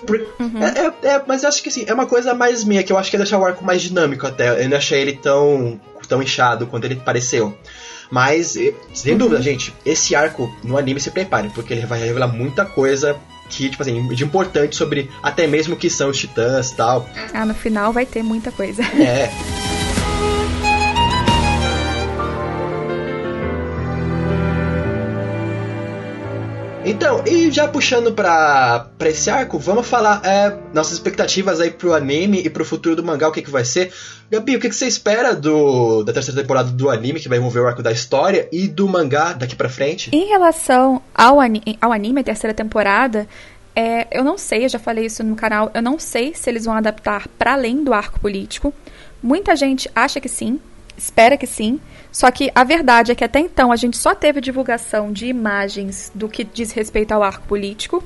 [0.07, 0.63] Por, uhum.
[0.63, 2.97] é, é, é, mas eu acho que assim, é uma coisa mais minha, que eu
[2.97, 4.63] acho que ia deixar o arco mais dinâmico até.
[4.63, 7.55] Eu não achei ele tão, tão inchado quanto ele pareceu.
[8.09, 8.57] Mas,
[8.93, 9.17] sem uhum.
[9.17, 13.17] dúvida, gente, esse arco no anime se prepare, porque ele vai revelar muita coisa
[13.51, 17.09] que, tipo assim, de importante sobre até mesmo o que são os titãs e tal.
[17.33, 18.81] Ah, no final vai ter muita coisa.
[18.83, 19.29] É.
[26.83, 31.93] Então, e já puxando pra, pra esse arco, vamos falar é, nossas expectativas aí pro
[31.93, 33.93] anime e pro futuro do mangá, o que, que vai ser.
[34.31, 37.59] Gabi, o que, que você espera do, da terceira temporada do anime, que vai envolver
[37.59, 40.09] o arco da história, e do mangá daqui pra frente?
[40.11, 43.27] Em relação ao, ani ao anime, a terceira temporada,
[43.75, 46.65] é, eu não sei, eu já falei isso no canal, eu não sei se eles
[46.65, 48.73] vão adaptar para além do arco político.
[49.21, 50.59] Muita gente acha que sim,
[50.97, 51.79] espera que sim.
[52.11, 56.11] Só que a verdade é que até então a gente só teve divulgação de imagens
[56.13, 58.03] do que diz respeito ao arco político.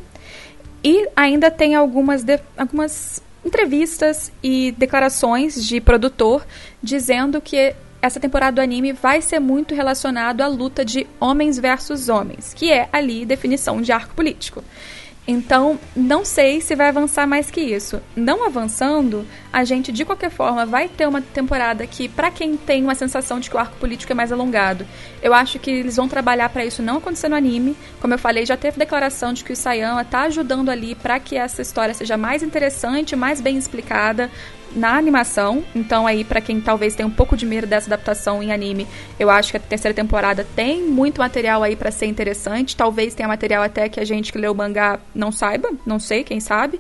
[0.84, 6.46] E ainda tem algumas, de, algumas entrevistas e declarações de produtor
[6.82, 12.08] dizendo que essa temporada do anime vai ser muito relacionado à luta de homens versus
[12.08, 14.63] homens, que é ali definição de arco político.
[15.28, 18.00] Então, não sei se vai avançar mais que isso.
[18.16, 22.84] Não avançando, a gente de qualquer forma vai ter uma temporada que, para quem tem
[22.84, 24.86] uma sensação de que o arco político é mais alongado,
[25.24, 27.76] eu acho que eles vão trabalhar para isso não acontecer no anime.
[28.00, 31.36] Como eu falei, já teve declaração de que o Sayama tá ajudando ali para que
[31.36, 34.30] essa história seja mais interessante, mais bem explicada,
[34.73, 35.63] na animação.
[35.75, 38.88] Então aí para quem talvez tenha um pouco de medo dessa adaptação em anime,
[39.19, 42.75] eu acho que a terceira temporada tem muito material aí para ser interessante.
[42.75, 46.23] Talvez tenha material até que a gente que lê o mangá não saiba, não sei,
[46.23, 46.80] quem sabe.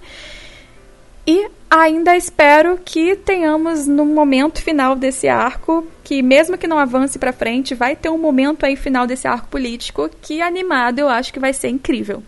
[1.27, 7.17] E ainda espero que tenhamos no momento final desse arco, que mesmo que não avance
[7.17, 11.33] para frente, vai ter um momento aí final desse arco político que animado eu acho
[11.33, 12.21] que vai ser incrível.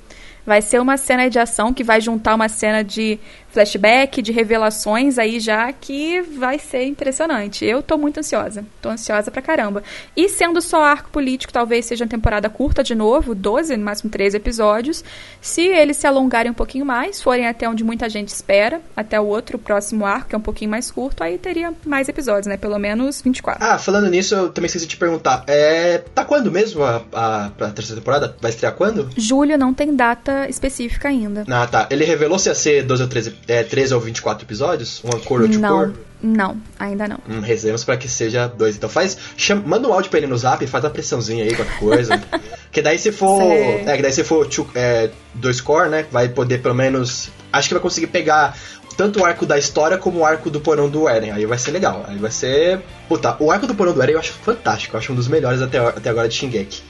[0.43, 3.20] Vai ser uma cena de ação que vai juntar uma cena de
[3.58, 7.65] flashback, de revelações aí já que vai ser impressionante.
[7.65, 8.63] Eu tô muito ansiosa.
[8.80, 9.82] Tô ansiosa pra caramba.
[10.15, 14.12] E sendo só arco político, talvez seja uma temporada curta de novo, 12, no máximo
[14.12, 15.04] 13 episódios.
[15.41, 19.26] Se eles se alongarem um pouquinho mais, forem até onde muita gente espera, até o
[19.26, 22.58] outro, próximo arco, que é um pouquinho mais curto, aí teria mais episódios, né?
[22.58, 23.63] Pelo menos 24.
[23.63, 25.43] Ah, falando nisso, eu também esqueci de te perguntar.
[25.48, 26.04] É.
[26.13, 28.36] Tá quando mesmo a, a, a terceira temporada?
[28.39, 29.10] Vai estrear quando?
[29.17, 31.43] Julho não tem data específica ainda.
[31.50, 31.88] Ah, tá.
[31.89, 35.04] Ele revelou se ia ser 12 ou 13 é, 13 ou 24 episódios?
[35.04, 35.94] Uma cor ou de não, cor?
[36.22, 37.20] Não, ainda não.
[37.30, 38.76] Hum, rezemos pra que seja dois.
[38.76, 39.18] Então faz.
[39.38, 42.24] Chama, manda um áudio pra ele no zap, faz uma pressãozinha aí, qualquer coisa.
[42.72, 43.42] que daí se for.
[43.42, 43.86] Sei.
[43.86, 46.06] É, que daí se for two, é, dois core, né?
[46.12, 47.30] Vai poder pelo menos.
[47.54, 48.58] Acho que vai conseguir pegar
[48.98, 51.32] tanto o arco da história como o arco do porão do Eren.
[51.32, 52.04] Aí vai ser legal.
[52.08, 52.82] Aí vai ser.
[53.08, 54.96] Puta, o arco do porão do Eren eu acho fantástico.
[54.96, 56.82] Eu acho um dos melhores até, até agora de Shingeki.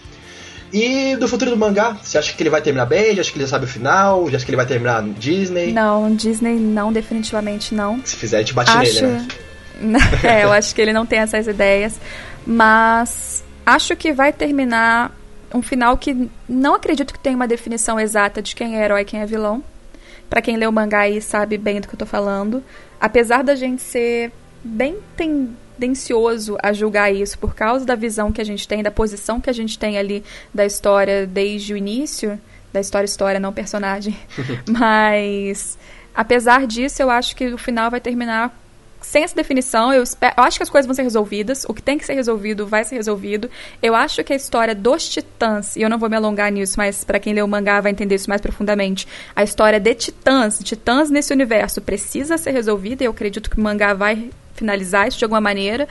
[0.71, 3.15] E do futuro do mangá, você acha que ele vai terminar bem?
[3.15, 4.30] Já acha que ele já sabe o final?
[4.30, 5.71] Já acha que ele vai terminar no Disney?
[5.71, 8.01] Não, Disney não, definitivamente não.
[8.03, 9.06] Se fizer, a gente bate acho...
[9.06, 9.27] nele,
[9.80, 9.99] né?
[10.23, 11.99] é, eu acho que ele não tem essas ideias.
[12.45, 15.15] Mas acho que vai terminar
[15.53, 19.06] um final que não acredito que tenha uma definição exata de quem é herói e
[19.06, 19.63] quem é vilão.
[20.30, 22.63] Pra quem lê o mangá aí sabe bem do que eu tô falando.
[22.99, 24.32] Apesar da gente ser
[24.63, 24.97] bem
[25.78, 29.50] tendencioso a julgar isso por causa da visão que a gente tem, da posição que
[29.50, 32.40] a gente tem ali da história desde o início,
[32.74, 34.18] da história história, não personagem.
[34.68, 35.78] Mas
[36.13, 38.54] apesar disso, eu acho que o final vai terminar
[39.02, 41.66] sem essa definição, eu, espero, eu, acho que as coisas vão ser resolvidas.
[41.68, 43.50] O que tem que ser resolvido vai ser resolvido.
[43.82, 47.04] Eu acho que a história dos titãs, e eu não vou me alongar nisso, mas
[47.04, 49.08] para quem lê o mangá vai entender isso mais profundamente.
[49.36, 53.04] A história de titãs, titãs nesse universo, precisa ser resolvida.
[53.04, 55.88] E eu acredito que o mangá vai finalizar isso de alguma maneira.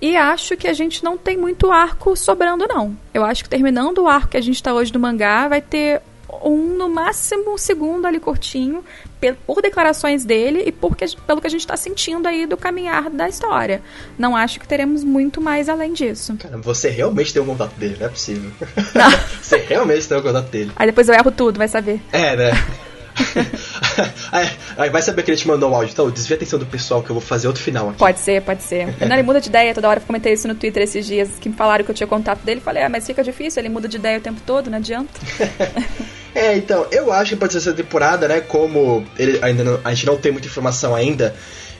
[0.00, 2.96] E acho que a gente não tem muito arco sobrando, não.
[3.14, 6.02] Eu acho que terminando o arco que a gente está hoje do mangá, vai ter
[6.42, 8.84] um, no máximo, um segundo ali curtinho,
[9.46, 13.28] por declarações dele e porque, pelo que a gente está sentindo aí do caminhar da
[13.28, 13.82] história.
[14.18, 16.36] Não acho que teremos muito mais além disso.
[16.36, 18.50] Cara, você realmente tem o um contato dele, não é possível.
[19.40, 20.72] você realmente tem o um contato dele.
[20.74, 22.00] Aí depois eu erro tudo, vai saber.
[22.12, 22.50] É, né?
[24.76, 25.92] aí, vai saber que ele te mandou um áudio.
[25.92, 27.98] Então, desvia a atenção do pessoal que eu vou fazer outro final aqui.
[27.98, 28.86] Pode ser, pode ser.
[29.06, 30.00] Não, ele muda de ideia toda hora.
[30.00, 32.60] Eu comentei isso no Twitter esses dias, que me falaram que eu tinha contato dele.
[32.60, 35.12] Falei, ah, mas fica difícil, ele muda de ideia o tempo todo, não adianta.
[36.34, 38.40] é, então, eu acho que pode ser essa temporada, né?
[38.40, 41.34] Como ele ainda não, a gente não tem muita informação ainda.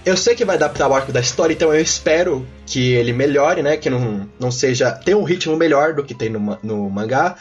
[0.05, 3.63] Eu sei que vai adaptar o arco da história, então eu espero que ele melhore,
[3.63, 3.77] né?
[3.77, 4.91] Que não, não seja.
[4.91, 7.37] tenha um ritmo melhor do que tem no, no mangá.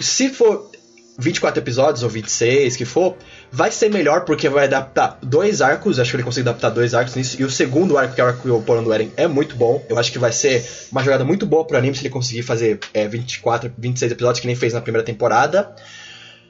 [0.00, 0.70] Se for
[1.18, 3.16] 24 episódios ou 26, que for,
[3.50, 5.98] vai ser melhor porque vai adaptar dois arcos.
[5.98, 7.40] Acho que ele consegue adaptar dois arcos nisso.
[7.40, 9.84] E o segundo arco, que é o arco do Porão do Eren, é muito bom.
[9.88, 12.78] Eu acho que vai ser uma jogada muito boa pro anime se ele conseguir fazer
[12.92, 15.74] é, 24, 26 episódios, que nem fez na primeira temporada.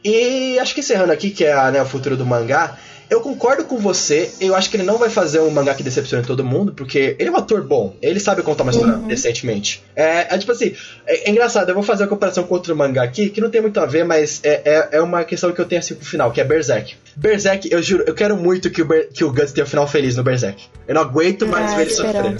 [0.04, 2.76] E acho que encerrando aqui, que é né, o futuro do mangá,
[3.10, 4.30] eu concordo com você.
[4.40, 7.28] Eu acho que ele não vai fazer um mangá que decepcione todo mundo, porque ele
[7.28, 7.96] é um ator bom.
[8.02, 9.06] Ele sabe contar uma história uhum.
[9.06, 9.82] decentemente.
[9.96, 10.74] É, é, tipo assim,
[11.06, 11.68] é, é, engraçado.
[11.70, 14.04] Eu vou fazer uma comparação com outro mangá aqui, que não tem muito a ver,
[14.04, 16.96] mas é, é, é uma questão que eu tenho assim pro final, que é Berserk.
[17.16, 19.88] Berserk, eu juro, eu quero muito que o, Ber, que o Guts tenha um final
[19.88, 20.62] feliz no Berserk.
[20.86, 22.36] Eu não aguento mais ah, ver ele sofrendo.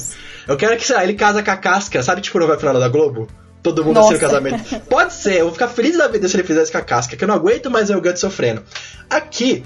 [0.46, 2.78] Eu quero que, sei lá, ele casa com a casca, sabe tipo no vai final
[2.78, 3.26] da Globo?
[3.62, 4.80] Todo mundo assim no casamento.
[4.88, 7.24] Pode ser, eu vou ficar feliz da vida se ele fizesse com a casca, que
[7.24, 8.62] eu não aguento mais o Guts sofrendo.
[9.10, 9.64] Aqui,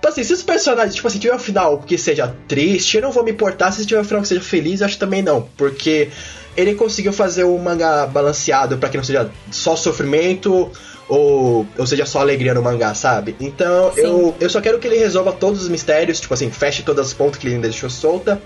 [0.00, 3.12] Tipo assim, se os personagens, tipo assim, tiver um final que seja triste, eu não
[3.12, 3.70] vou me importar.
[3.70, 5.46] Se tiver um final que seja feliz, eu acho também não.
[5.58, 6.08] Porque
[6.56, 10.70] ele conseguiu fazer um mangá balanceado para que não seja só sofrimento
[11.06, 13.36] ou, ou seja só alegria no mangá, sabe?
[13.38, 17.08] Então eu, eu só quero que ele resolva todos os mistérios, tipo assim, feche todas
[17.08, 18.40] as pontas que ele ainda deixou solta.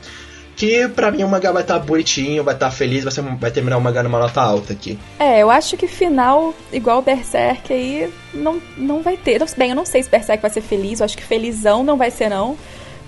[0.57, 3.23] Que pra mim o mangá vai estar tá bonitinho, vai estar tá feliz, vai, ser,
[3.23, 4.99] vai terminar o mangá numa nota alta aqui.
[5.19, 9.43] É, eu acho que final igual Berserk aí não, não vai ter.
[9.57, 12.11] Bem, eu não sei se Berserk vai ser feliz, eu acho que felizão não vai
[12.11, 12.57] ser não.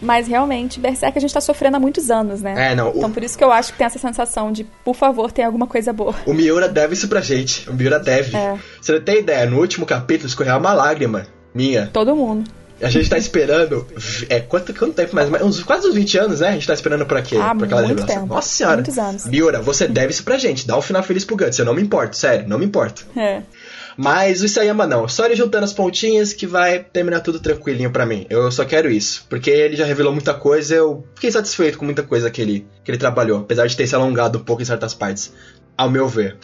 [0.00, 2.72] Mas realmente, Berserk a gente tá sofrendo há muitos anos, né?
[2.72, 2.92] É, não.
[2.94, 5.66] Então por isso que eu acho que tem essa sensação de, por favor, tem alguma
[5.66, 6.14] coisa boa.
[6.26, 7.68] O Miura deve isso pra gente.
[7.70, 8.37] O Miura deve.
[8.37, 8.59] É.
[8.80, 11.88] Você não tem ideia, no último capítulo escorreu uma lágrima Minha.
[11.92, 12.50] Todo mundo.
[12.80, 13.86] A gente tá esperando.
[14.28, 15.30] É, quanto, quanto tempo mais?
[15.42, 16.48] Uns, quase uns 20 anos, né?
[16.48, 17.36] A gente tá esperando pra quê?
[17.36, 18.22] Ah, pra aquela muito revelação.
[18.22, 18.34] tempo.
[18.34, 18.76] Nossa senhora.
[18.76, 19.26] Muitos anos.
[19.26, 20.66] Miura, você deve isso pra gente.
[20.66, 21.58] Dá um final feliz pro Guts.
[21.58, 23.06] Eu não me importo, sério, não me importo.
[23.16, 23.42] É.
[23.96, 25.08] Mas o Isayama não.
[25.08, 28.26] Só ele juntando as pontinhas que vai terminar tudo tranquilinho pra mim.
[28.28, 29.24] Eu só quero isso.
[29.28, 32.90] Porque ele já revelou muita coisa, eu fiquei satisfeito com muita coisa que ele, que
[32.90, 33.40] ele trabalhou.
[33.40, 35.32] Apesar de ter se alongado um pouco em certas partes.
[35.78, 36.36] Ao meu ver.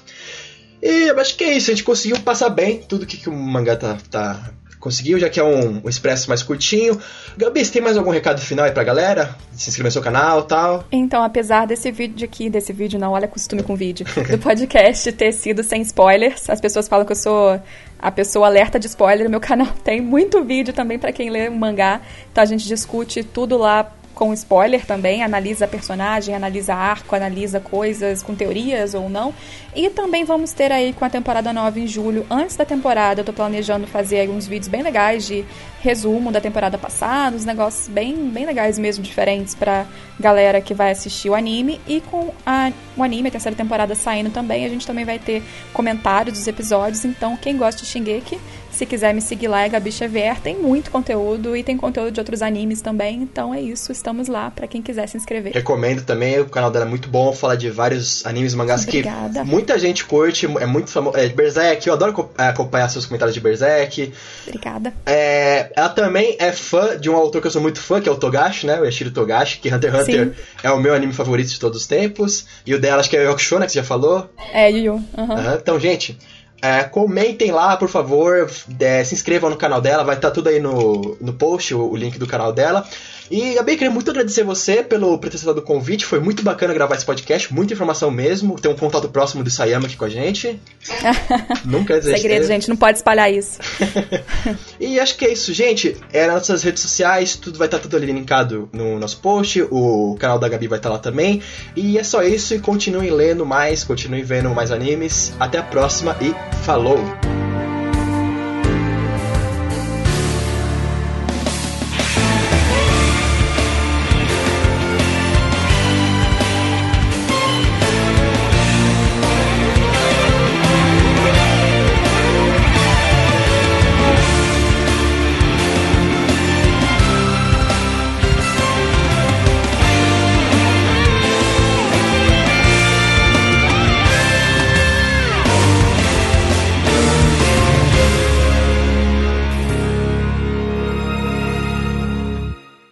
[0.83, 1.71] E eu acho que é isso.
[1.71, 5.39] A gente conseguiu passar bem tudo que, que o mangá tá, tá conseguiu, já que
[5.39, 7.01] é um, um expresso mais curtinho.
[7.37, 9.37] Gabi, você tem mais algum recado final aí pra galera?
[9.53, 10.85] Se inscrever no seu canal e tal?
[10.91, 15.33] Então, apesar desse vídeo aqui, desse vídeo não, olha costume com vídeo, do podcast ter
[15.33, 17.61] sido sem spoilers, as pessoas falam que eu sou
[17.97, 21.55] a pessoa alerta de spoiler, meu canal tem muito vídeo também pra quem lê o
[21.55, 22.01] mangá,
[22.33, 28.23] então a gente discute tudo lá com spoiler também, analisa personagem, analisa arco, analisa coisas
[28.23, 29.35] com teorias ou não.
[29.75, 33.25] E também vamos ter aí com a temporada nova em julho, antes da temporada, eu
[33.25, 35.45] tô planejando fazer aí uns vídeos bem legais de
[35.81, 39.85] resumo da temporada passada, uns negócios bem, bem legais mesmo, diferentes pra
[40.19, 41.81] galera que vai assistir o anime.
[41.89, 45.43] E com a, o anime, a terceira temporada saindo também, a gente também vai ter
[45.73, 47.05] comentários dos episódios.
[47.05, 48.39] Então, quem gosta de Shingeki,
[48.83, 52.19] se quiser me seguir lá é Gabi Xavier, tem muito conteúdo e tem conteúdo de
[52.19, 53.23] outros animes também.
[53.23, 55.53] Então é isso, estamos lá pra quem quiser se inscrever.
[55.53, 59.45] Recomendo também, o canal dela é muito bom, fala de vários animes, mangás Obrigada.
[59.45, 61.17] que muita gente curte, é muito famoso.
[61.17, 64.13] É, Berserk, eu adoro é, acompanhar seus comentários de Berserk.
[64.49, 64.93] Obrigada.
[65.07, 68.13] É, ela também é fã de um autor que eu sou muito fã, que é
[68.13, 68.81] o Togashi, né?
[68.81, 70.33] O Yashiro Togashi, que Hunter x Hunter Sim.
[70.65, 72.47] é o meu anime favorito de todos os tempos.
[72.67, 73.67] E o dela acho que é o Yokusho, né?
[73.67, 74.29] Que você já falou.
[74.53, 75.35] É, Yu aham.
[75.35, 76.19] Aham, Então, gente,
[76.63, 78.49] é, comentem lá, por favor.
[78.79, 81.97] é, se inscrevam no canal dela, vai estar tudo aí no, no post, o, o
[81.97, 82.87] link do canal dela.
[83.33, 86.05] E, Gabi, queria muito agradecer você pelo por ter aceitado o convite.
[86.05, 88.61] Foi muito bacana gravar esse podcast, muita informação mesmo.
[88.61, 90.61] Ter um contato próximo do Sayama aqui com a gente.
[91.65, 93.59] Nunca dizer Segredo, gente, não pode espalhar isso.
[94.79, 95.97] E acho que é isso, gente.
[96.13, 99.63] É nas nossas redes sociais, tudo vai estar tudo ali linkado no nosso post.
[99.71, 101.41] O canal da Gabi vai estar lá também.
[101.75, 102.55] E é só isso.
[102.55, 105.33] E continuem lendo mais, continuem vendo mais animes.
[105.39, 106.99] Até a próxima e falou!